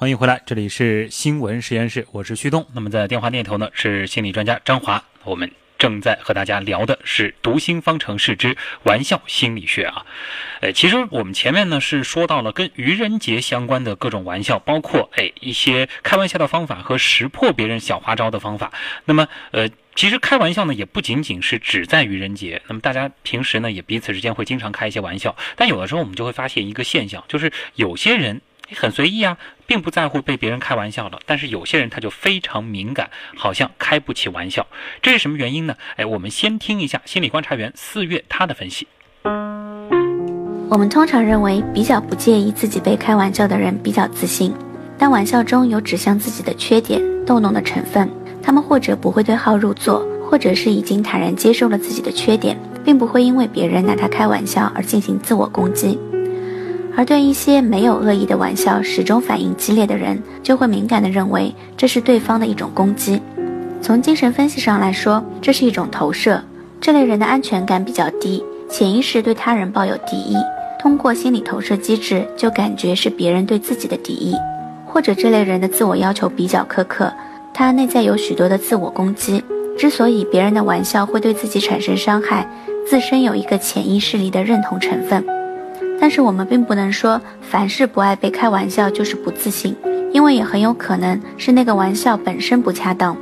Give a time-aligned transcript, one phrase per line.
[0.00, 2.64] 欢迎回来，这里是新闻实验室，我是旭东。
[2.72, 10.06] 那么在电话那头呢是心理专家张华，我们正在和大家聊的是读心方程式之玩笑心理学啊。
[10.60, 18.72] 呃，其实我们前面呢是说到了跟愚人节相关的各种玩笑，包括哎一些开玩笑的方法和识破别人小花招的方法。
[19.04, 28.40] 那么呃，其实开玩笑呢也不仅仅是只在愚人节，那么大家平时呢也彼此之间会经常开一些玩笑，但有的时候我们就会发现一个现象，就是有些人。
[28.74, 31.18] 很随意啊，并不在乎被别人开玩笑了。
[31.26, 34.66] 但是有些人他就非常敏感，好像开不起玩笑。
[35.02, 35.76] 这是什么原因呢？
[35.96, 38.86] 哎，我们先听一下心理观察员四月他的分析。
[40.70, 44.54] 我们通常认为，比较不介意自己被开玩笑的人比较自信。
[44.98, 48.10] 但玩笑中有指向自己的缺点、逗弄的成分，
[48.42, 55.98] 他们或者不会对号入座，或者是已经坦然接受了自己的缺点，并不会因为别人拿他开玩笑而进行自我攻击。
[56.98, 63.22] 而对一些没有恶意的玩笑始终反应激烈的人，就会敏感地认为这是对方的一种攻击。
[63.80, 66.42] 从精神分析上来说，这是一种投射。
[66.80, 70.34] 这类人的安全感比较低，潜意识对他人抱有敌意，
[70.80, 74.34] 通过心理投射机制就感觉是别人对自己的敌意。
[74.84, 77.12] 或者这类人的自我要求比较苛刻，
[77.54, 79.40] 他内在有许多的自我攻击。
[79.78, 82.44] 之所以别人的玩笑会对自己产生伤害，
[82.84, 85.24] 自身有一个潜意识里的认同成分。
[86.00, 89.76] 但是我们并不能说凡是不爱被开玩笑就是不自信，
[90.12, 93.16] 因为也很有可能是那个玩笑本身不恰当。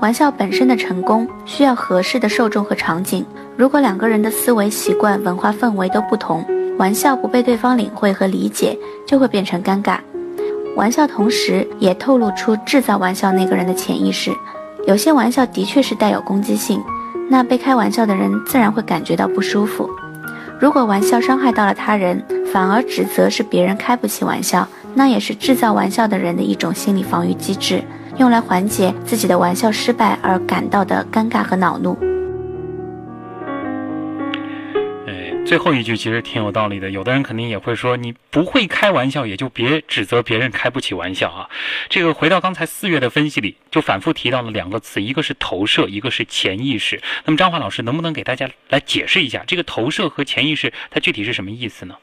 [0.00, 3.24] 玩笑本身的成功需要合适的受众和场景。
[3.56, 6.44] 如果两个人的思维习惯、文化氛围都不同，
[6.76, 9.98] 玩笑不被对方领会和理解，就会变成尴尬。
[10.76, 14.30] 玩笑同时也透露出制造玩笑那个人的潜意识。
[14.86, 16.82] 有些玩笑的确是带有攻击性，
[17.30, 19.88] 那被开玩笑的人自然会感觉到不舒服。
[20.64, 27.84] 如果玩笑伤害到了他人，反而指责是别人开不起玩笑，那也是制造玩笑的人的一种心理防御机制，
[28.16, 31.94] 用来缓解自己的玩笑失败而感到的尴尬和恼怒。
[35.44, 41.48] 最后一句其实挺有道理的，有的人肯定也会说，你不会开玩笑，也就别指责别人开不起玩笑啊。
[41.90, 46.98] 这个回到刚才四月的分析里，就反复提到了两个词，一个是投射，一个是潜意识。
[47.26, 51.94] 那么张华老师能不能给大家来解释一下，这个投射和潜意识它具体是什么意思呢？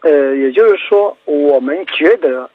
[0.00, 2.48] 呃，也就是说，我们觉得，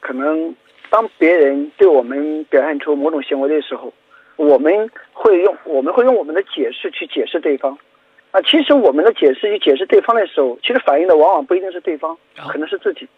[0.00, 0.56] 可能
[0.88, 3.92] 当别人对我们表现出某种行为的时候，
[4.36, 7.78] 我们会用我们会用我们的解释去解释对方。
[8.38, 13.08] 啊，其实我们的解释与解释对方的时候，其实反映的往往不一定是对方，可能是自己。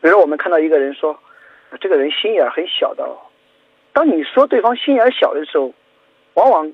[0.00, 1.18] 比如我们看到一个人说，
[1.80, 3.08] 这个人心眼很小的，
[3.92, 5.72] 当你说对方心眼小的时候，
[6.34, 6.72] 往往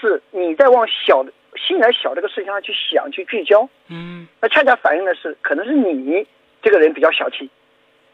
[0.00, 3.68] 是你在往小的心眼小这个事情上去想去聚焦。
[3.88, 4.26] 嗯。
[4.40, 6.26] 那恰恰反映的是，可能是你
[6.62, 7.50] 这个人比较小气。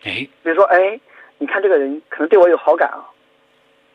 [0.02, 0.26] 哎。
[0.42, 0.98] 比如说，哎，
[1.38, 3.04] 你看这个人可能对我有好感啊。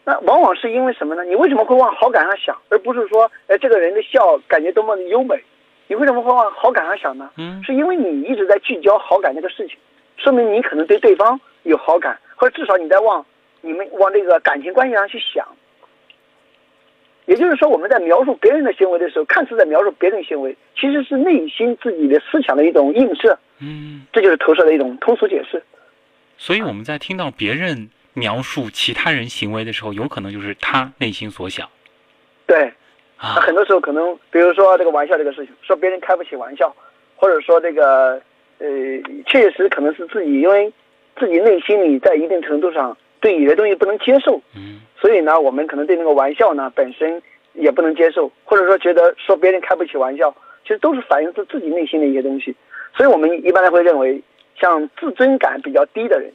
[0.09, 1.24] 那往往是因为什么呢？
[1.24, 5.40] 你为什么会往好感上想，而不是说，哎，这个人的笑感觉多么的优美？
[5.86, 7.30] 你为什么会往好感上想呢？
[7.38, 9.78] 嗯，是因为你一直在聚焦好感这个事情，
[10.18, 13.24] 说明你可能对对方有好感，或者至少你在往
[13.62, 15.48] 你们往这个感情关系上去想。
[17.28, 23.38] 也就是说，我们在描述别人的行为的时候，看似在描述别人行为，其实是内心自己的思想的一种映射。
[23.62, 25.62] 嗯，这就是投射的一种通俗解释。
[26.36, 27.92] 所以我们在听到别人。
[28.19, 31.68] 描述其他人行为的时候，有可能就是他内心所想。
[32.46, 32.72] 对，
[33.18, 36.75] 啊，很多时候可能，比如说这个玩笑这个事情，说别人开不起玩笑，
[37.16, 38.22] 或者说这个，
[38.59, 38.68] 呃，
[39.25, 40.72] 确实可能是自己因为
[41.18, 47.22] 自己内心里在一定程度上对有些东西不能接受，嗯，所以呢，我们可能对那个玩笑呢本身
[47.53, 52.56] 也不能接受，或者说觉得说别人开不起玩笑，其实都是反映出自己内心的一些东西。
[52.96, 54.22] 所以我们一般来会认为，
[54.59, 56.31] 像自尊感比较低的人。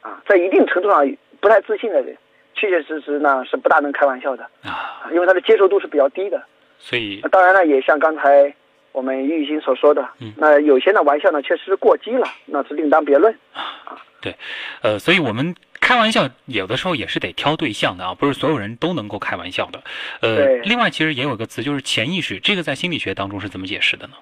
[0.00, 1.04] 啊，在一定程度上
[1.40, 2.16] 不太自信的人，
[2.54, 6.42] 确确实实呢是不大能开玩笑的啊，因为他的接受度是比较低的。
[6.78, 8.54] 所以，当然呢，也像刚才
[8.92, 14.00] 我们玉鑫所说的，嗯，那有些呢玩笑呢确实是过激了，那是另当别论啊。
[14.22, 14.34] 对，
[14.82, 19.82] 呃，所以我们开玩笑有的时候也是得挑对象的啊，不是所有人都能够开玩笑的。
[20.20, 24.14] 呃，另外其实也有个词就是潜意识，这个在心理学当中是怎么解释的呢？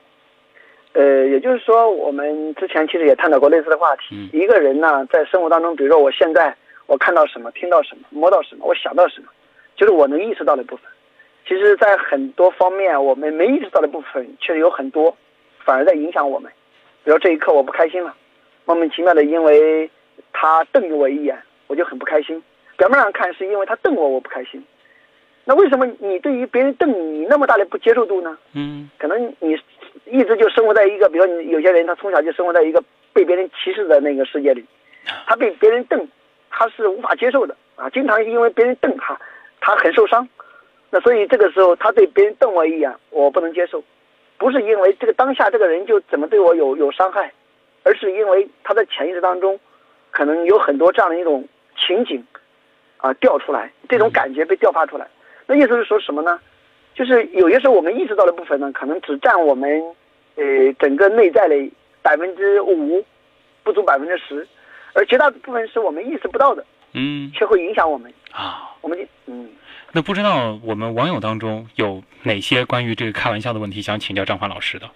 [0.94, 4.28] 呃，也就是说，我们之前其实也探讨过类似的话题。
[4.32, 6.54] 一个人呢，在生活当中，比如说我现在
[6.86, 9.28] 我看到什么，听到什么，摸到什么，我想到什么，
[9.76, 10.84] 就是我能意识到的部分。
[11.46, 15.14] 其实，在很多方面，我们没意识到的部分，确实有很多，
[15.64, 16.50] 反而在影响我们。
[17.04, 18.14] 比如这一刻我不开心了，
[18.64, 19.88] 莫名其妙的，因为
[20.32, 21.38] 他瞪了我一眼，
[21.68, 22.42] 我就很不开心。
[22.76, 24.64] 表面上看是因为他瞪我，我不开心。
[25.44, 28.36] 那为什么你对于别人瞪你那么大的不接受度呢？
[28.54, 29.58] 嗯，可能你。
[30.10, 32.82] 一直就生活在一个，比如说你有些人他从小就生活在一个
[33.12, 34.64] 被别人歧视的那个世界里，
[35.26, 36.08] 他被别人瞪，
[36.50, 39.18] 他是无法接受的啊，经常因为别人瞪他，
[39.60, 40.28] 他很受伤。
[40.90, 43.82] 那所以这个时候，他对别人瞪我一眼，我不能接受，
[44.38, 47.30] 不是因为这个当下这个人就怎么对我有有伤害，
[47.82, 49.60] 而是因为他的潜意识当中，
[50.10, 51.46] 可能有很多这样的一种
[51.76, 52.24] 情景，
[52.96, 55.06] 啊调出来，这种感觉被调发出来。
[55.46, 56.40] 那意思是说什么呢？
[56.98, 59.70] 就是有些时候我们意识到的部分呢，可能只占我们
[60.34, 60.42] 呃
[60.80, 61.54] 整个内在的
[62.02, 63.04] 百分之五，
[63.62, 64.44] 不足百分之十，
[64.94, 66.64] 而绝大部分是我们意识不到的，
[66.94, 68.12] 嗯却会影响我们。
[68.32, 69.48] 啊，我们就嗯。
[69.92, 74.90] 那不知道我们网友当中有哪些关于这个开玩笑的问题想请教张华老师的？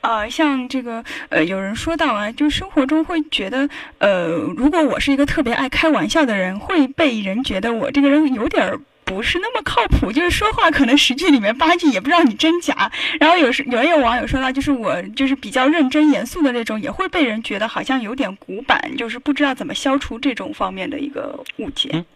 [0.00, 8.80] 啊、像这个呃，有人说到啊，就生活中会觉得，呃，如果我是一个特别爱开玩笑的人，会被人觉得我这个人有点儿。
[9.08, 12.90] 不是那么靠谱， 就是说话可能十句里面八句也不知道你真假。
[13.18, 21.90] 然后有时有也有网友说到，就是我就是比较认真严肃的那种，也会被人觉得好像有点古板，就是不知道怎么消除这种方面的一个误解。
[21.92, 22.06] 嗯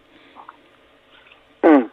[1.65, 1.91] 嗯，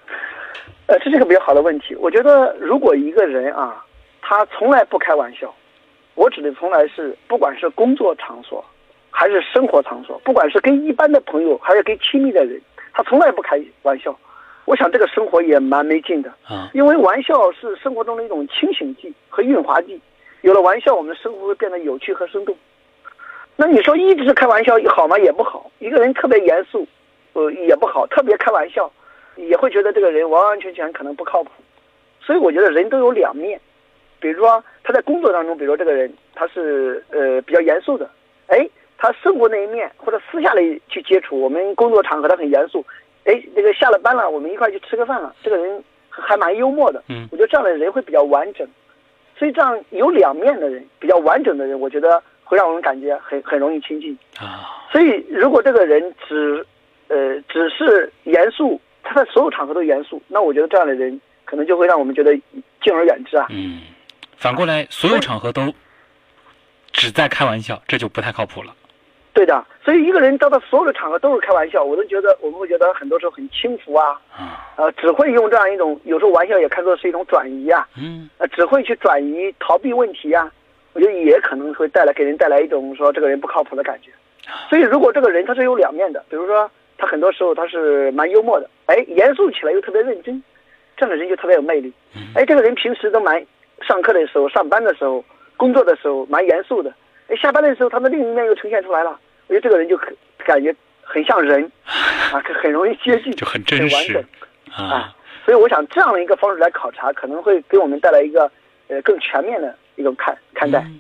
[0.88, 1.96] 呃，这是个比较好的问题。
[1.96, 3.86] 我觉得，如果一个人啊，
[4.20, 5.54] 他从来不开玩笑，
[6.16, 8.66] 我指的从来是，不管是工作场所，
[9.12, 12.60] 还是生活场所，不管是跟一般的朋友，还是跟亲密的人，
[12.94, 14.18] 他从来不开玩笑。
[14.70, 20.00] 我想这个生活也蛮没劲的，啊，因为玩笑是生活中的一种清醒剂和润滑剂。
[20.42, 22.56] 有了玩笑，我们的生活会变得有趣和生动。
[23.56, 25.18] 那你说一直开玩笑好吗？
[25.18, 25.72] 也不好。
[25.80, 26.88] 一个人特别严肃，
[27.34, 28.92] 呃，也不好；特别开玩笑，
[29.38, 31.50] 也会觉得这个人完完全全可能不靠谱。
[32.22, 33.60] 所以我觉得人都有两面。
[34.20, 38.08] 比如说他在工作当中，比如说这个人他是呃比较严肃的，
[38.46, 38.70] 哎，
[39.00, 42.86] 他生活那一面或者私下里去接触，我们工作场合他很严肃，
[43.30, 47.04] 哎，那个下了班了，我们一块去吃个饭了，这个人还蛮幽默的。
[47.10, 48.68] 嗯我觉得这样的人会比较完整。
[49.38, 54.18] 所以这样有两面的人，比较完整的人，我觉得会让我们感觉很很容易亲近。
[54.40, 56.66] 啊，所以如果这个人只
[57.08, 62.36] 呃只是严肃，他在所有场合都严肃，那我觉得这样的人可能就会让我们觉得
[62.82, 63.46] 敬而远之啊。
[63.52, 63.82] 嗯，
[64.36, 65.72] 反过来，所有场合都
[66.92, 68.76] 只在开玩笑，这就不太靠谱了。
[69.40, 78.30] 对的，所以一个人到他所有的场合都是开玩笑，我都觉得我们会觉得很多时候很轻浮啊，啊，呃，只会用这样一种有时候玩笑也看作是一种转移啊，嗯。
[78.38, 80.52] 呃，只会去转移逃避问题啊，
[80.92, 84.12] 我觉得也可能会带来给人带来一种说这个人不靠谱的感觉。
[84.70, 90.44] 所以如果这个人他是有两面的，比如说他很多时候他是蛮幽默的，哎，严肃起来又特别认真，
[90.98, 91.94] 这样的人就特别有魅力。
[92.36, 93.42] 哎，这个人平时都蛮
[93.88, 95.24] 上课的时候、上班的时候、
[95.56, 96.94] 工作的时候蛮严肃的，
[97.30, 99.18] 哎，下班的时候他的另一面又呈现出来了，
[99.50, 100.16] 因为这个人就很
[100.46, 104.26] 感觉很像人，啊， 很容易接近，就很真实，很完
[104.78, 105.16] 整啊,
[105.46, 108.50] 所以我想这样的一个方式来考察，可能会给我们带来一个
[108.88, 110.86] 呃更全面的一种看看待。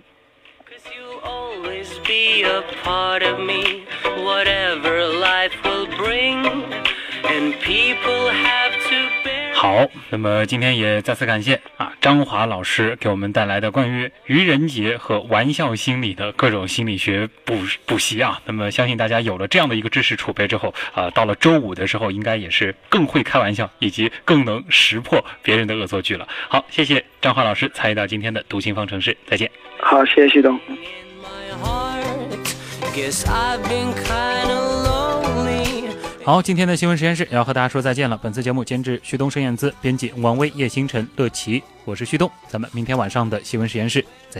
[2.05, 3.85] Be a part of me,
[4.23, 6.43] whatever life will bring,
[7.23, 8.68] and people have.
[9.61, 18.39] 好，那么今天也再次感谢啊张华老师给我们带来的关于愚人节和玩笑心理的各种心理学补补习啊。
[18.45, 26.25] 那么相信大家有了这样的一个知识储备之后啊，到了周五的时候，应该也是更会开玩笑，以及更能识破别人的恶作剧了。
[26.47, 29.51] 好，谢谢张华老师参与到今天的读心方程式，再见。
[29.81, 30.57] 好，谢谢徐东。
[36.29, 38.15] 好，今天的新闻实验室也要和大家说再见了。
[38.15, 44.37] 本次节目监制旭东、盛燕姿，编辑王威、叶星辰、乐琪，我是旭东，咱们明天晚上的新闻实验室再。